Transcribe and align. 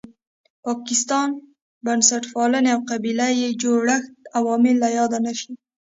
پاکستان، 0.65 1.29
بنسټپالنې 1.85 2.69
او 2.75 2.79
قبیله 2.89 3.27
یي 3.41 3.49
جوړښت 3.61 4.11
عوامل 4.39 4.75
له 4.83 4.89
یاده 4.97 5.19
نه 5.25 5.33
شي. 5.39 5.53